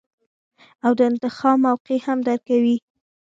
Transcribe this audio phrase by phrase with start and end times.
[0.85, 2.77] او د انتخاب موقع هم درکوي-